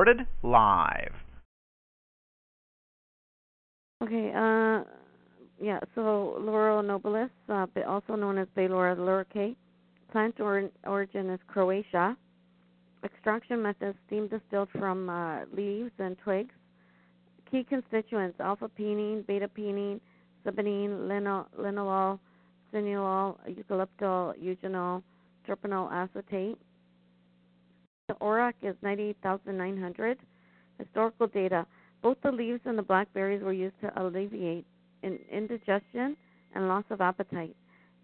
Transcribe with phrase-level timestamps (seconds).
[0.00, 1.12] Recorded live.
[4.02, 4.82] Okay, uh,
[5.62, 9.54] yeah, so Laurel nobilis, uh, also known as Baylora liricae.
[10.10, 12.16] Plant or- origin is Croatia.
[13.04, 16.54] Extraction method steam distilled from uh, leaves and twigs.
[17.50, 20.00] Key constituents alpha pinene, beta pinene,
[20.46, 21.10] sabinene,
[21.58, 22.18] linalool,
[22.72, 25.02] cineol, eucalyptol, eugenol,
[25.46, 26.56] terpinyl acetate.
[28.10, 30.18] The ORAC is 98,900.
[30.80, 31.64] Historical data.
[32.02, 34.66] Both the leaves and the blackberries were used to alleviate
[35.04, 36.16] indigestion
[36.56, 37.54] and loss of appetite.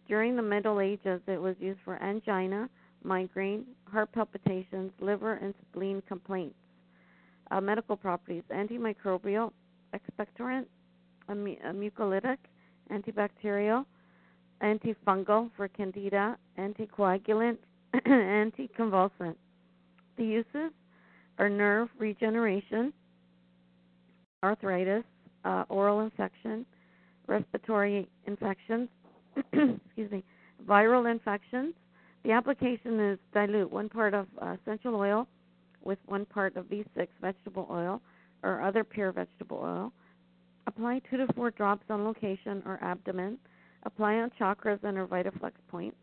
[0.07, 2.71] During the Middle Ages, it was used for angina,
[3.03, 6.55] migraine, heart palpitations, liver and spleen complaints.
[7.51, 9.51] Uh, medical properties antimicrobial,
[9.93, 10.67] expectorant,
[11.29, 12.39] mucolytic,
[12.93, 13.85] antibacterial,
[14.63, 17.59] antifungal for candida, anticoagulant,
[18.07, 19.35] anticonvulsant.
[20.17, 20.73] The uses
[21.39, 22.93] are nerve regeneration,
[24.43, 25.05] arthritis,
[25.45, 26.65] uh, oral infection,
[27.27, 28.89] respiratory infections,
[29.37, 30.25] excuse me,
[30.67, 31.75] viral infections.
[32.25, 35.29] The application is dilute one part of uh, essential oil
[35.85, 38.01] with one part of V6 vegetable oil
[38.43, 39.93] or other pure vegetable oil.
[40.67, 43.39] Apply two to four drops on location or abdomen.
[43.85, 45.97] Apply on chakras and or VitaFlex points.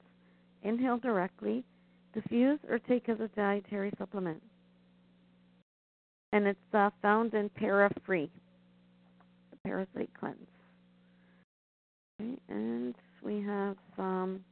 [0.63, 1.65] Inhale directly.
[2.13, 4.41] Diffuse or take as a dietary supplement.
[6.31, 8.31] And it's uh, found in Para-Free,
[9.51, 10.37] the parasite cleanse.
[12.21, 14.43] Okay, and we have some,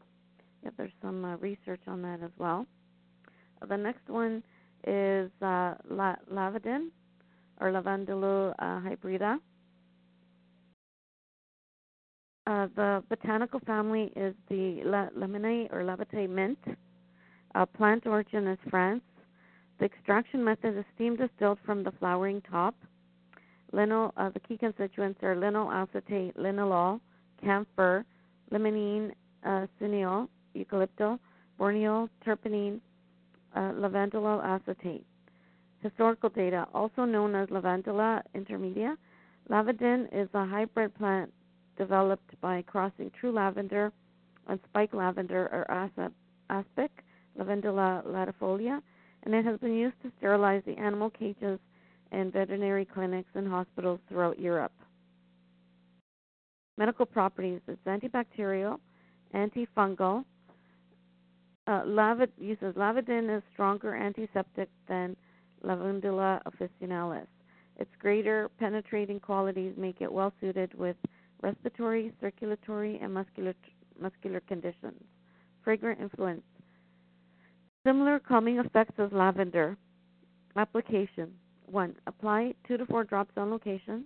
[0.63, 2.65] yeah, there's some uh, research on that as well.
[3.67, 4.43] The next one
[4.87, 6.15] is uh, la-
[7.59, 9.37] or Lavandula uh, hybrida.
[12.47, 16.57] Uh, the botanical family is the La- Laminae or Lavate mint.
[17.53, 19.03] Uh, plant origin is France.
[19.79, 22.75] The extraction method is steam distilled from the flowering top.
[23.73, 26.99] Uh, the key constituents are linalyl acetate, linalool,
[27.43, 28.05] camphor,
[28.51, 29.11] limonene,
[29.45, 31.17] uh, cineol, eucalyptol,
[31.59, 32.79] borneol, terpenine,
[33.55, 33.71] uh,
[34.43, 35.05] acetate.
[35.81, 38.95] Historical data, also known as Lavandula intermedia,
[39.49, 41.33] lavandin is a hybrid plant
[41.77, 43.91] developed by crossing true lavender
[44.47, 45.65] and spike lavender or
[46.49, 46.91] aspic,
[47.39, 48.81] Lavandula latifolia,
[49.23, 51.59] and it has been used to sterilize the animal cages
[52.11, 54.73] in veterinary clinics and hospitals throughout Europe.
[56.77, 58.79] Medical properties it's antibacterial,
[59.33, 60.25] antifungal.
[61.67, 65.15] Uh, lavid, uses lavandin is stronger antiseptic than
[65.63, 67.27] Lavandula officinalis.
[67.77, 70.95] Its greater penetrating qualities make it well suited with
[71.41, 73.53] respiratory, circulatory, and muscular
[73.99, 75.01] muscular conditions.
[75.63, 76.41] Fragrant influence.
[77.85, 79.77] Similar calming effects as lavender.
[80.55, 81.33] Application
[81.65, 81.95] 1.
[82.07, 84.05] Apply 2 to 4 drops on location.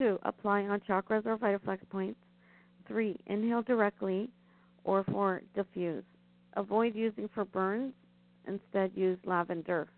[0.00, 2.20] Two, apply on chakras or VitaFlex points.
[2.86, 4.30] Three, inhale directly.
[4.84, 6.04] Or four, diffuse.
[6.54, 7.92] Avoid using for burns.
[8.46, 9.88] Instead, use lavender.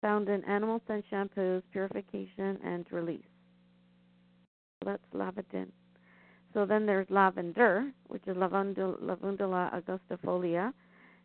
[0.00, 3.20] Found in animal scent shampoos, purification, and release.
[4.84, 5.68] That's lavandin.
[6.54, 10.72] So then there's lavender, which is Lavandula, Lavandula augustifolia,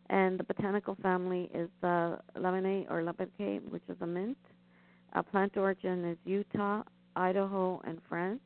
[0.08, 4.36] and the botanical family is the Laminae or Labicae, which is a mint.
[5.12, 6.82] Uh, plant origin is Utah,
[7.14, 8.40] Idaho, and France.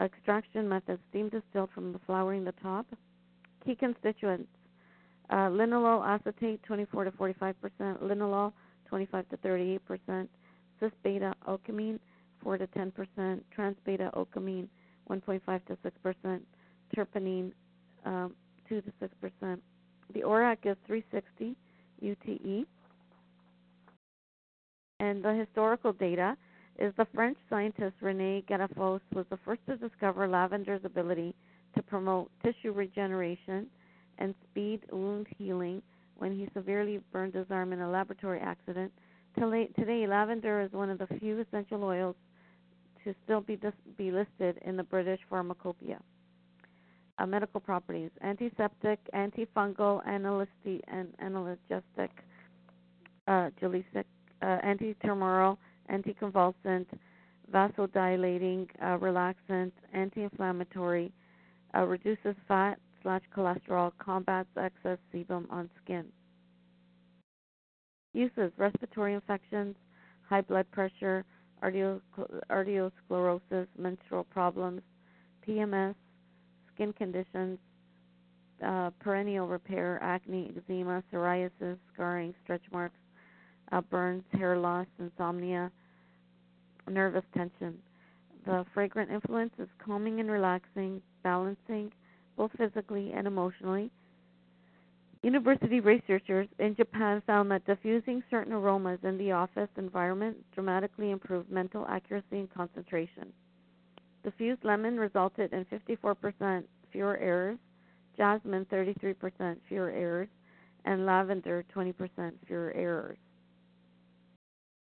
[0.00, 2.86] Extraction method steam distilled from the flowering the top.
[3.64, 4.48] Key constituents
[5.30, 8.52] uh, linalool acetate 24 to 45 percent, linalool
[8.86, 10.30] 25 to 38 percent,
[10.80, 11.98] cis beta ocimene
[12.42, 14.68] 4 to 10 percent, trans beta ocimene
[15.10, 16.42] 1.5 to 6 percent,
[16.96, 17.52] terpenine
[18.04, 18.34] um,
[18.68, 19.62] 2 to 6 percent.
[20.14, 21.56] The ORAC is 360
[22.00, 22.66] UTE.
[25.00, 26.36] And the historical data
[26.78, 31.34] is the French scientist Rene Gattefossé was the first to discover lavender's ability
[31.74, 33.66] to promote tissue regeneration
[34.18, 35.82] and speed wound healing
[36.18, 38.92] when he severely burned his arm in a laboratory accident.
[39.36, 42.14] Today, lavender is one of the few essential oils
[43.04, 46.00] to still be, dis- be listed in the British Pharmacopoeia.
[47.18, 52.08] Uh, medical properties: antiseptic, antifungal, analgesic, and analgesic,
[53.28, 54.04] uh, gelasic,
[54.40, 55.58] uh, antitumoral,
[55.90, 56.86] anticonvulsant,
[57.52, 61.12] vasodilating, uh, relaxant, anti-inflammatory,
[61.76, 66.06] uh, reduces fat slash cholesterol, combats excess sebum on skin.
[68.14, 69.76] Uses: respiratory infections,
[70.28, 71.24] high blood pressure,
[71.62, 74.82] arteriosclerosis, menstrual problems,
[75.46, 75.94] PMS,
[76.74, 77.58] skin conditions,
[78.64, 82.98] uh, perineal repair, acne, eczema, psoriasis, scarring, stretch marks,
[83.72, 85.70] uh, burns, hair loss, insomnia,
[86.88, 87.78] nervous tension.
[88.44, 91.92] The fragrant influence is calming and relaxing, balancing
[92.36, 93.90] both physically and emotionally.
[95.22, 101.48] University researchers in Japan found that diffusing certain aromas in the office environment dramatically improved
[101.48, 103.32] mental accuracy and concentration.
[104.24, 107.58] Diffused lemon resulted in 54% fewer errors,
[108.16, 110.28] jasmine 33% fewer errors,
[110.84, 113.18] and lavender 20% fewer errors.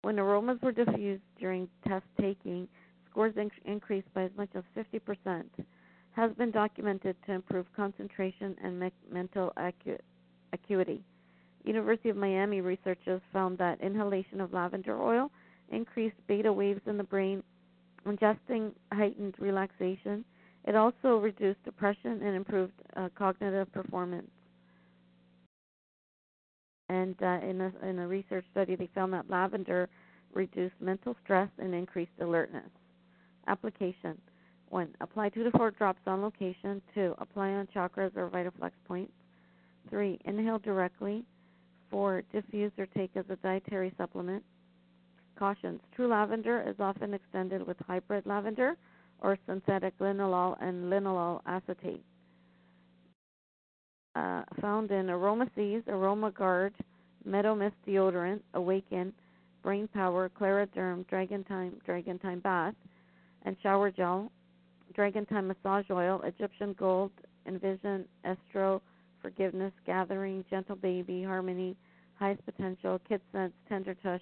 [0.03, 2.69] When aromas were diffused during test taking,
[3.09, 3.35] scores
[3.65, 5.43] increased by as much as 50%.
[6.11, 9.99] Has been documented to improve concentration and me- mental acu-
[10.53, 11.03] acuity.
[11.65, 15.31] University of Miami researchers found that inhalation of lavender oil
[15.71, 17.41] increased beta waves in the brain,
[18.05, 20.23] ingesting heightened relaxation.
[20.65, 24.29] It also reduced depression and improved uh, cognitive performance.
[26.89, 29.89] And uh, in, a, in a research study, they found that lavender
[30.33, 32.69] reduced mental stress and increased alertness.
[33.47, 34.17] Application
[34.69, 34.89] 1.
[35.01, 36.81] Apply 2 to 4 drops on location.
[36.93, 37.15] 2.
[37.19, 39.11] Apply on chakras or VitaFlex points.
[39.93, 40.19] 3.
[40.25, 41.23] Inhale directly.
[41.91, 42.23] 4.
[42.33, 44.43] Diffuse or take as a dietary supplement.
[45.37, 48.75] Cautions True lavender is often extended with hybrid lavender
[49.21, 52.03] or synthetic linalool and linalool acetate.
[54.15, 55.47] Uh, found in Aroma
[55.87, 56.73] Aroma Guard,
[57.23, 59.13] Meadow Mist Deodorant, Awaken,
[59.61, 62.75] Brain Power, ClaraDerm, Dragon Time, Dragon Time Bath,
[63.43, 64.31] and Shower Gel,
[64.95, 67.11] Dragon Time Massage Oil, Egyptian Gold,
[67.47, 68.81] Envision, Estro,
[69.23, 71.75] Forgiveness, Gathering, Gentle Baby, Harmony,
[72.15, 74.21] Highest Potential, Kid Sense, Tender Touch,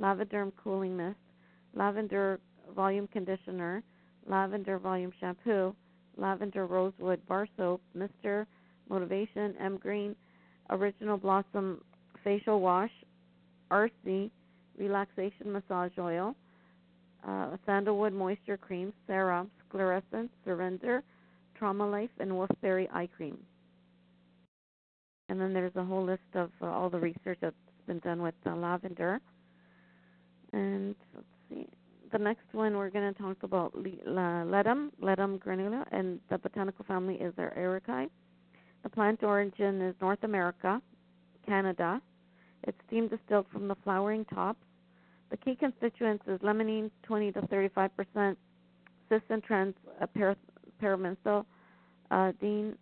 [0.00, 1.16] Lavaderm Cooling Mist,
[1.74, 2.40] Lavender
[2.74, 3.82] Volume Conditioner,
[4.26, 5.74] Lavender Volume Shampoo,
[6.16, 8.44] Lavender Rosewood Bar Soap, Mr.
[8.88, 10.14] Motivation, M Green,
[10.68, 11.80] Orange Blossom
[12.24, 12.90] Facial Wash,
[13.70, 14.30] RC,
[14.78, 16.34] Relaxation Massage Oil,
[17.26, 21.02] uh, Sandalwood Moisture Cream, Serum, SclarEssence, Surrender,
[21.56, 23.38] Trauma Life, and Wolfberry Eye Cream.
[25.30, 27.54] And then there's a whole list of uh, all the research that's
[27.86, 29.20] been done with uh, lavender.
[30.52, 31.68] And let's see.
[32.10, 37.14] The next one we're going to talk about ledum, ledum granula, and the botanical family
[37.14, 38.10] is their ericae.
[38.82, 40.82] The plant origin is North America,
[41.46, 42.02] Canada.
[42.64, 44.58] It's steam distilled from the flowering tops.
[45.30, 48.38] The key constituents is limonene, 20 to 35 percent,
[49.08, 50.06] cis and trans uh,
[50.80, 51.46] pyramidal,
[52.10, 52.74] uh, dean,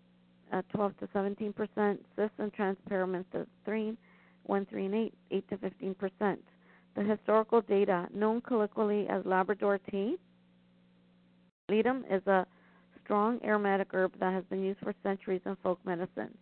[0.52, 3.96] uh, 12 to 17 percent, cis and trans pyramidine,
[4.44, 6.40] 1, 3, and 8, 8 to 15 percent.
[6.96, 10.16] The historical data, known colloquially as Labrador tea,
[11.70, 12.46] ledum is a
[13.04, 16.36] strong aromatic herb that has been used for centuries in folk medicine.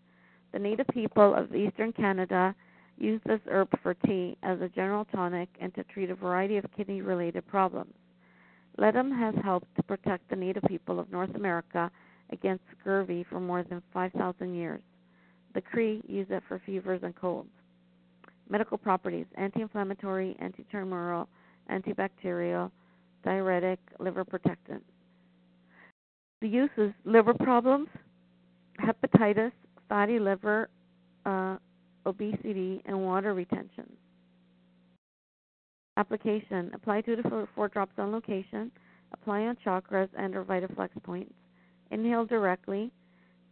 [0.53, 2.55] The native people of eastern Canada
[2.99, 6.65] use this herb for tea as a general tonic and to treat a variety of
[6.77, 7.93] kidney related problems.
[8.79, 11.91] Ledum has helped to protect the native people of North America
[12.31, 14.81] against scurvy for more than 5,000 years.
[15.55, 17.49] The Cree use it for fevers and colds.
[18.49, 21.27] Medical properties anti inflammatory, antitumoral,
[21.71, 22.71] antibacterial,
[23.25, 24.83] diuretic, liver protectant.
[26.43, 27.89] The uses is liver problems,
[28.81, 29.53] hepatitis,
[29.89, 30.69] fatty liver,
[31.25, 31.57] uh,
[32.05, 33.91] obesity, and water retention.
[35.97, 38.71] Application Apply 2 to 4 drops on location.
[39.13, 41.33] Apply on chakras and or VitaFlex points.
[41.91, 42.91] Inhale directly.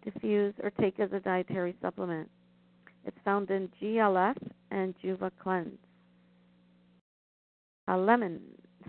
[0.05, 2.29] Diffuse or take as a dietary supplement.
[3.07, 4.37] It's found in GLF
[4.71, 5.79] and Juva Cleanse.
[7.88, 8.41] A lemon,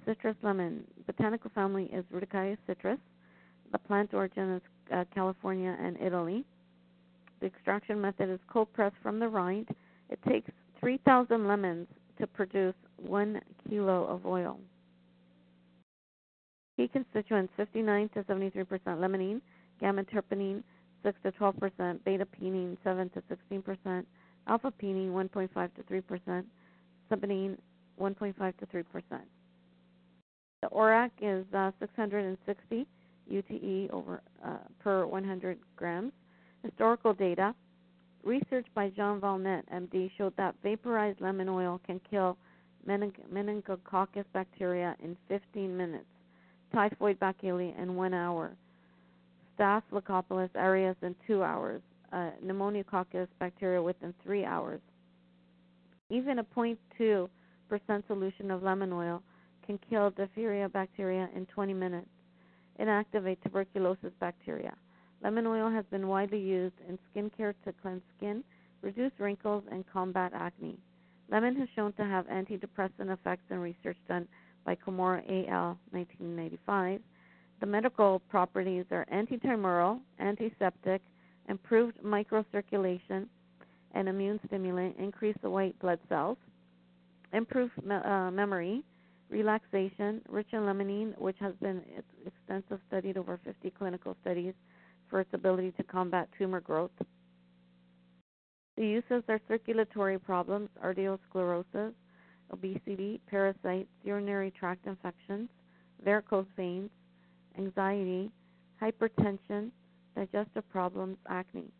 [0.05, 0.83] citrus lemon.
[1.05, 2.99] Botanical family is Rudbeckia citrus.
[3.71, 4.61] The plant origin is
[4.93, 6.45] uh, California and Italy.
[7.41, 9.69] The extraction method is cold press from the rind.
[10.09, 10.49] It takes
[10.79, 11.87] 3,000 lemons
[12.19, 14.59] to produce one kilo of oil.
[16.77, 19.41] Key constituents 59 to 73% limonene,
[19.79, 20.63] gamma terpinene
[21.03, 24.05] 6 to 12%, beta pinene 7 to 16%,
[24.47, 26.43] alpha pinene 1.5 to 3%,
[27.11, 27.57] sabinene
[27.99, 28.83] 1.5 to 3%.
[30.61, 32.87] The ORAC is uh, 660
[33.29, 36.11] UTE over uh, per 100 grams.
[36.63, 37.53] Historical data.
[38.23, 42.37] Research by Jean Valnet, MD, showed that vaporized lemon oil can kill
[42.87, 46.05] meningococcus bacteria in 15 minutes,
[46.75, 48.51] typhoid bacilli in one hour,
[49.55, 54.81] Staphylococcus aureus in two hours, uh, pneumococcus bacteria within three hours.
[56.09, 57.27] Even a 0.2%
[58.07, 59.23] solution of lemon oil
[59.65, 62.09] can kill diphtheria bacteria in 20 minutes.
[62.79, 64.73] Inactivate tuberculosis bacteria.
[65.23, 68.43] Lemon oil has been widely used in skincare to cleanse skin,
[68.81, 70.77] reduce wrinkles, and combat acne.
[71.31, 74.27] Lemon has shown to have antidepressant effects in research done
[74.65, 75.77] by Komori al.
[75.91, 77.01] 1995.
[77.59, 81.01] The medical properties are antitumoral, antiseptic,
[81.47, 83.27] improved microcirculation,
[83.93, 86.37] and immune stimulant, increase the white blood cells,
[87.31, 88.83] improve me- uh, memory,
[89.29, 91.81] relaxation, rich in limonene, which has been
[92.25, 94.53] extensive studied over 50 clinical studies
[95.09, 96.91] for its ability to combat tumor growth.
[98.77, 101.93] The uses are circulatory problems, arteriosclerosis,
[102.51, 105.49] obesity, parasites, urinary tract infections,
[106.03, 106.89] varicose veins,
[107.57, 108.31] anxiety,
[108.81, 109.71] hypertension,
[110.15, 111.71] digestive problems, acne.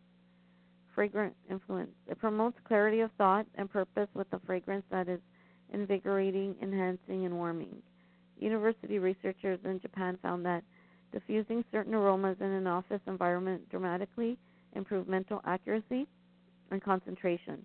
[0.94, 1.90] Fragrant influence.
[2.08, 5.20] It promotes clarity of thought and purpose with a fragrance that is
[5.72, 7.82] invigorating, enhancing, and warming.
[8.38, 10.62] University researchers in Japan found that
[11.12, 14.38] diffusing certain aromas in an office environment dramatically
[14.74, 16.06] improved mental accuracy
[16.70, 17.64] and concentration.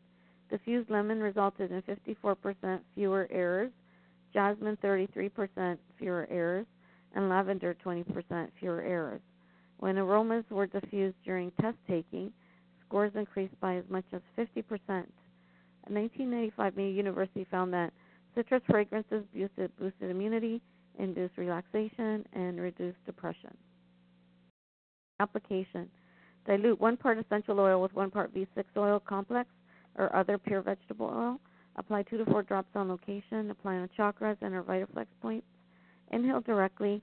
[0.51, 3.71] Diffused lemon resulted in 54% fewer errors,
[4.33, 6.65] jasmine 33% fewer errors,
[7.15, 9.21] and lavender 20% fewer errors.
[9.77, 12.33] When aromas were diffused during test taking,
[12.85, 14.53] scores increased by as much as 50%.
[14.89, 17.93] A 1995 Mie University found that
[18.35, 20.61] citrus fragrances boosted, boosted immunity,
[20.99, 23.55] induced relaxation, and reduced depression.
[25.21, 25.89] Application
[26.45, 29.47] Dilute one part essential oil with one part V6 oil complex
[29.97, 31.39] or other pure vegetable oil.
[31.77, 33.49] Apply two to four drops on location.
[33.51, 35.47] Apply on chakras and or VitaFlex points.
[36.11, 37.01] Inhale directly.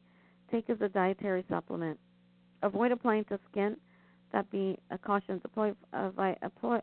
[0.50, 1.98] Take as a dietary supplement.
[2.62, 3.76] Avoid applying to skin.
[4.32, 5.40] That be a caution.
[5.54, 6.82] Avoid,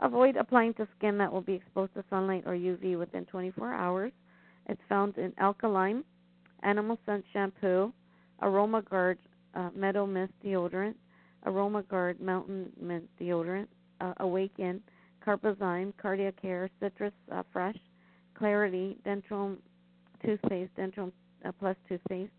[0.00, 4.12] avoid applying to skin that will be exposed to sunlight or UV within 24 hours.
[4.68, 6.02] It's found in AlkaLime,
[6.62, 7.92] animal scent shampoo,
[8.42, 9.18] aroma guard,
[9.54, 10.96] uh, meadow mist deodorant,
[11.46, 13.68] aroma guard mountain mint deodorant,
[14.00, 14.82] uh, awaken,
[15.26, 17.76] carbozyme, cardiac care, citrus uh, fresh,
[18.34, 19.56] clarity, Dentarome
[20.24, 21.12] toothpaste, Dentarome
[21.44, 22.32] uh, plus toothpaste,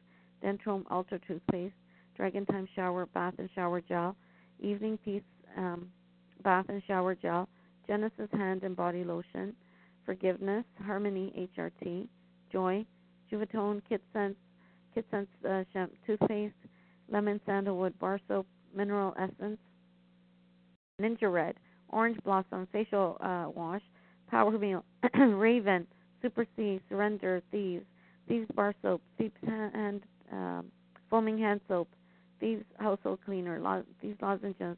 [0.44, 1.74] Dentarome ultra toothpaste,
[2.15, 4.15] dragon time shower, bath and shower gel,
[4.60, 5.22] evening peace
[5.58, 5.88] um,
[6.44, 7.48] bath and shower gel,
[7.88, 9.53] Genesis hand and body lotion,
[10.06, 12.08] forgiveness, harmony HRT,
[12.51, 12.86] joy,
[13.32, 14.36] Juvatone, Kit Sense,
[14.96, 16.53] KidScents uh, shampoo, toothpaste,
[17.10, 19.60] lemon sandalwood bar soap, mineral essence,
[21.01, 21.56] NingXia Red,
[21.89, 23.82] Orange Blossom facial uh, wash,
[24.29, 24.84] Power Meal,
[25.15, 25.88] Raven,
[26.22, 27.86] Super C, Surrender, Thieves,
[28.27, 30.01] Thieves bar soap, Thieves hand,
[30.32, 30.65] um,
[31.10, 31.88] foaming hand soap,
[32.39, 34.77] Thieves household cleaner, lo- Thieves lozenges,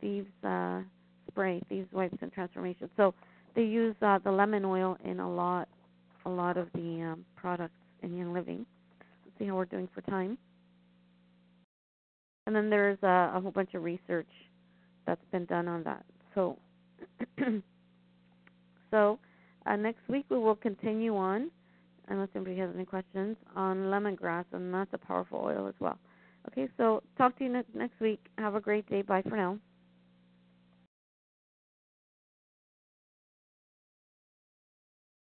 [0.00, 0.80] Thieves uh,
[1.28, 2.90] spray, Thieves wipes and transformation.
[2.96, 3.14] So
[3.54, 5.68] they use uh, the lemon oil in a lot,
[6.26, 8.66] a lot of the um, products in Young Living.
[9.24, 10.38] Let's see how we're doing for time.
[12.46, 14.28] And then there's a, a whole bunch of research
[15.06, 16.04] that's been done on that.
[16.34, 16.58] So,
[18.90, 19.18] so
[19.66, 21.50] uh, next week we will continue on,
[22.08, 25.98] unless anybody has any questions, on lemongrass, and that's a powerful oil as well.
[26.48, 28.24] Okay, so talk to you ne- next week.
[28.38, 29.02] Have a great day.
[29.02, 29.58] Bye for now.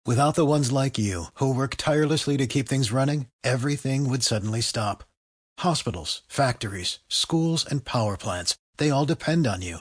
[0.06, 4.62] Without the ones like you, who work tirelessly to keep things running, everything would suddenly
[4.62, 5.04] stop.
[5.58, 9.80] Hospitals, factories, schools, and power plants, they all depend on you.